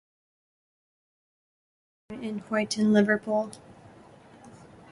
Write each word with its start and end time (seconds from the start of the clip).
Kane 2.09 2.21
was 2.21 2.21
born 2.21 2.23
in 2.23 2.39
Huyton, 2.49 2.91
Liverpool. 2.91 3.51